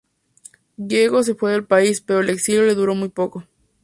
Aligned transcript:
Gieco 0.79 1.21
se 1.21 1.35
fue 1.35 1.51
del 1.51 1.67
país, 1.67 2.01
pero 2.01 2.21
el 2.21 2.31
exilio 2.31 2.63
le 2.63 2.73
duró 2.73 2.95
muy 2.95 3.09
poco. 3.09 3.43